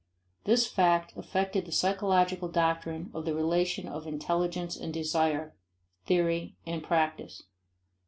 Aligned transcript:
This 0.45 0.65
fact 0.65 1.15
affected 1.15 1.65
the 1.67 1.71
psychological 1.71 2.47
doctrine 2.47 3.11
of 3.13 3.23
the 3.23 3.35
relation 3.35 3.87
of 3.87 4.07
intelligence 4.07 4.75
and 4.75 4.91
desire, 4.91 5.53
theory 6.07 6.55
and 6.65 6.81
practice. 6.81 7.43